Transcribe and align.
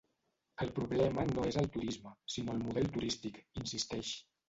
El 0.65 0.71
problema 0.77 1.27
no 1.33 1.45
és 1.51 1.61
el 1.63 1.71
turisme 1.77 2.17
sinó 2.39 2.59
el 2.59 2.67
model 2.67 2.93
turístic, 2.99 3.43
insisteix. 3.65 4.21